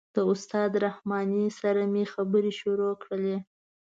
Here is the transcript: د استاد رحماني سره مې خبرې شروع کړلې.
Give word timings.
د 0.15 0.17
استاد 0.31 0.71
رحماني 0.85 1.43
سره 1.59 1.81
مې 1.93 2.03
خبرې 2.13 2.51
شروع 2.59 2.93
کړلې. 3.03 3.37